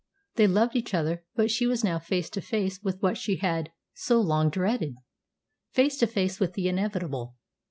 They 0.33 0.47
loved 0.47 0.75
each 0.75 0.95
other, 0.95 1.25
but 1.35 1.51
she 1.51 1.67
was 1.67 1.83
now 1.83 1.99
face 1.99 2.27
to 2.31 2.41
face 2.41 2.81
with 2.81 2.99
what 3.03 3.19
she 3.19 3.35
had 3.35 3.69
so 3.93 4.19
long 4.19 4.49
dreaded 4.49 4.95
face 5.73 5.95
to 5.97 6.07
face 6.07 6.39
with 6.39 6.53
the 6.53 6.67
inevitable. 6.67 7.35